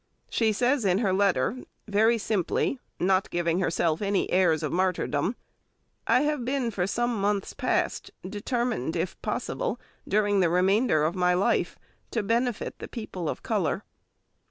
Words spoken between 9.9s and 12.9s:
during the remainder of my life to benefit the